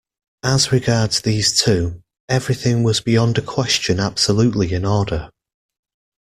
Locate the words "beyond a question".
3.01-3.99